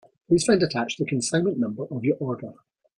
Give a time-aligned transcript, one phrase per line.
[0.27, 2.55] Please find attached the consignment number of your order.